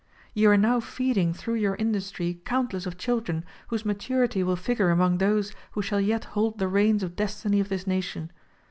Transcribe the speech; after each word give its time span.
You 0.33 0.49
are 0.49 0.57
now 0.57 0.79
feeding 0.79 1.31
through 1.31 1.59
your 1.61 1.75
industry 1.75 2.41
countless 2.43 2.87
of 2.87 2.97
children 2.97 3.45
whose 3.67 3.85
maturity 3.85 4.41
will 4.41 4.55
figure 4.55 4.89
among 4.89 5.19
those 5.19 5.53
who 5.73 5.83
shall 5.83 6.01
yet 6.01 6.23
hold 6.33 6.57
the 6.57 6.67
reins 6.67 7.03
of 7.03 7.15
destiny 7.15 7.59
of 7.59 7.69
this 7.69 7.85
nation. 7.85 8.31